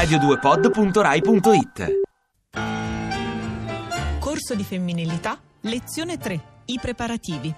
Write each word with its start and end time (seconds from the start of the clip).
radio2pod.rai.it 0.00 1.98
Corso 4.18 4.54
di 4.54 4.64
femminilità, 4.64 5.38
lezione 5.60 6.16
3. 6.16 6.40
I 6.66 6.78
preparativi. 6.80 7.54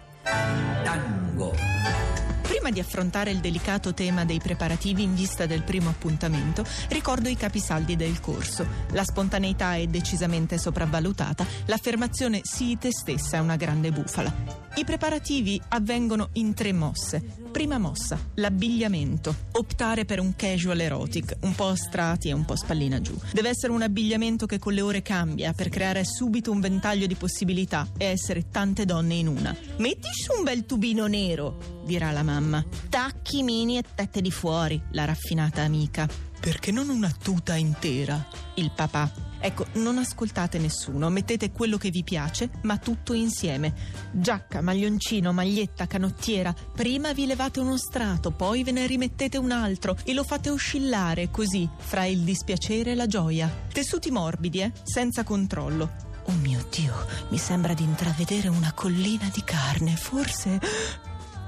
Prima 2.63 2.77
di 2.77 2.89
affrontare 2.89 3.33
il 3.33 3.41
delicato 3.41 3.93
tema 3.93 4.25
dei 4.25 4.39
preparativi 4.39 5.03
in 5.03 5.17
vista 5.17 5.47
del 5.47 5.65
primo 5.65 5.89
appuntamento, 5.89 6.65
ricordo 6.91 7.29
i 7.29 7.35
capisaldi 7.35 7.97
del 7.97 8.21
corso. 8.21 8.65
La 8.93 9.03
spontaneità 9.03 9.75
è 9.75 9.89
decisamente 9.89 10.59
sopravvalutata, 10.59 11.45
l'affermazione 11.65 12.39
sii 12.45 12.79
te 12.79 12.93
stessa 12.93 13.39
è 13.39 13.41
una 13.41 13.57
grande 13.57 13.91
bufala. 13.91 14.33
I 14.77 14.85
preparativi 14.85 15.61
avvengono 15.71 16.29
in 16.35 16.55
tre 16.55 16.73
mosse. 16.73 17.21
Prima 17.51 17.79
mossa, 17.79 18.19
l'abbigliamento. 18.35 19.35
Optare 19.53 20.05
per 20.05 20.19
un 20.21 20.35
casual 20.37 20.81
erotic, 20.81 21.37
un 21.41 21.55
po' 21.55 21.75
strati 21.75 22.29
e 22.29 22.33
un 22.33 22.45
po' 22.45 22.57
spallina 22.57 23.01
giù. 23.01 23.15
Deve 23.33 23.51
essere 23.51 23.73
un 23.73 23.83
abbigliamento 23.83 24.47
che 24.47 24.59
con 24.59 24.73
le 24.73 24.81
ore 24.81 25.03
cambia 25.03 25.53
per 25.53 25.69
creare 25.69 26.05
subito 26.05 26.51
un 26.51 26.61
ventaglio 26.61 27.07
di 27.07 27.17
possibilità 27.17 27.89
e 27.99 28.07
essere 28.07 28.49
tante 28.51 28.87
donne 28.87 29.15
in 29.15 29.27
una. 29.27 29.55
Metti 29.77 30.09
su 30.13 30.33
un 30.39 30.45
bel 30.45 30.65
tubino 30.65 31.07
nero, 31.07 31.83
dirà 31.85 32.11
la 32.11 32.23
mamma. 32.23 32.52
Tacchi 32.89 33.45
mini 33.45 33.79
e 33.79 33.85
tette 33.95 34.21
di 34.21 34.33
fuori, 34.33 34.83
la 34.91 35.05
raffinata 35.05 35.63
amica. 35.63 36.09
Perché 36.41 36.73
non 36.73 36.89
una 36.89 37.15
tuta 37.23 37.55
intera? 37.55 38.27
Il 38.57 38.73
papà. 38.75 39.31
Ecco, 39.39 39.67
non 39.75 39.99
ascoltate 39.99 40.59
nessuno, 40.59 41.09
mettete 41.09 41.51
quello 41.51 41.77
che 41.77 41.91
vi 41.91 42.03
piace, 42.03 42.51
ma 42.63 42.79
tutto 42.79 43.13
insieme. 43.13 43.75
Giacca, 44.13 44.61
maglioncino, 44.61 45.33
maglietta, 45.33 45.87
canottiera. 45.87 46.53
Prima 46.75 47.13
vi 47.13 47.27
levate 47.27 47.61
uno 47.61 47.77
strato, 47.77 48.31
poi 48.31 48.63
ve 48.65 48.73
ne 48.73 48.87
rimettete 48.87 49.39
un 49.39 49.51
altro 49.51 49.97
e 50.05 50.15
lo 50.15 50.25
fate 50.25 50.51
oscillare 50.51 51.31
così, 51.31 51.69
fra 51.77 52.05
il 52.05 52.21
dispiacere 52.21 52.93
e 52.93 52.95
la 52.95 53.07
gioia. 53.07 53.49
Tessuti 53.73 54.11
morbidi, 54.11 54.61
eh? 54.61 54.73
Senza 54.83 55.25
controllo. 55.25 56.11
Oh 56.27 56.35
mio 56.41 56.65
Dio, 56.71 56.95
mi 57.31 57.39
sembra 57.39 57.75
di 57.75 57.83
intravedere 57.83 58.49
una 58.49 58.73
collina 58.73 59.29
di 59.33 59.43
carne, 59.45 59.97
forse... 59.97 60.61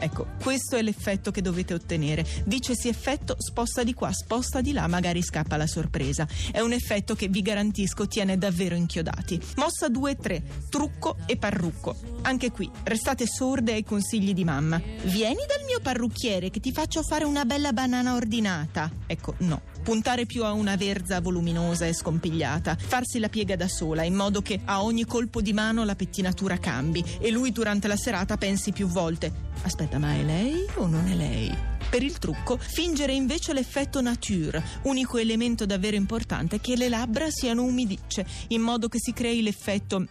Ecco, 0.04 0.26
questo 0.42 0.76
è 0.76 0.82
l'effetto 0.82 1.30
che 1.30 1.40
dovete 1.40 1.72
ottenere. 1.72 2.26
Dicesi 2.44 2.88
effetto, 2.88 3.36
sposta 3.38 3.82
di 3.82 3.94
qua, 3.94 4.12
sposta 4.12 4.60
di 4.60 4.72
là, 4.72 4.86
magari 4.86 5.22
scappa 5.22 5.56
la 5.56 5.66
sorpresa. 5.66 6.28
È 6.52 6.60
un 6.60 6.72
effetto 6.72 7.14
che 7.14 7.28
vi 7.28 7.40
garantisco 7.40 8.06
tiene 8.06 8.36
davvero 8.36 8.74
inchiodati. 8.74 9.40
Mossa 9.56 9.88
2 9.88 10.16
3, 10.16 10.42
trucco 10.68 11.16
e 11.24 11.38
parrucco. 11.38 11.96
Anche 12.20 12.50
qui, 12.50 12.70
restate 12.82 13.26
sorde 13.26 13.72
ai 13.72 13.82
consigli 13.82 14.34
di 14.34 14.44
mamma. 14.44 14.78
Vieni 15.04 15.40
dal 15.46 15.64
mio 15.64 15.80
parrucchiere 15.80 16.50
che 16.50 16.60
ti 16.60 16.70
faccio 16.70 17.02
fare 17.02 17.24
una 17.24 17.46
bella 17.46 17.72
banana 17.72 18.14
ordinata. 18.14 18.90
Ecco, 19.06 19.36
no 19.38 19.72
puntare 19.84 20.24
più 20.24 20.44
a 20.44 20.52
una 20.52 20.76
verza 20.76 21.20
voluminosa 21.20 21.84
e 21.84 21.92
scompigliata, 21.92 22.74
farsi 22.74 23.18
la 23.18 23.28
piega 23.28 23.54
da 23.54 23.68
sola 23.68 24.02
in 24.02 24.14
modo 24.14 24.40
che 24.40 24.60
a 24.64 24.82
ogni 24.82 25.04
colpo 25.04 25.42
di 25.42 25.52
mano 25.52 25.84
la 25.84 25.94
pettinatura 25.94 26.56
cambi 26.56 27.04
e 27.20 27.30
lui 27.30 27.52
durante 27.52 27.86
la 27.86 27.96
serata 27.96 28.38
pensi 28.38 28.72
più 28.72 28.86
volte 28.86 29.52
aspetta 29.62 29.93
ma 29.98 30.14
è 30.14 30.22
lei 30.22 30.66
o 30.76 30.86
non 30.86 31.06
è 31.06 31.14
lei? 31.14 31.56
Per 31.88 32.02
il 32.02 32.18
trucco, 32.18 32.58
fingere 32.58 33.12
invece 33.12 33.52
l'effetto 33.52 34.00
nature, 34.00 34.62
unico 34.82 35.18
elemento 35.18 35.64
davvero 35.66 35.96
importante 35.96 36.60
che 36.60 36.76
le 36.76 36.88
labbra 36.88 37.30
siano 37.30 37.62
umidicce, 37.62 38.26
in 38.48 38.60
modo 38.60 38.88
che 38.88 38.98
si 38.98 39.12
crei 39.12 39.42
l'effetto... 39.42 40.06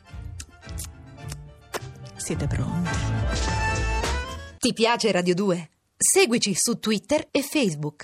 Siete 2.16 2.48
pronti? 2.48 2.90
Ti 4.58 4.74
piace 4.74 5.12
Radio 5.12 5.36
2? 5.36 5.70
Seguici 5.98 6.54
su 6.56 6.80
Twitter 6.80 7.28
e 7.32 7.42
Facebook. 7.42 8.02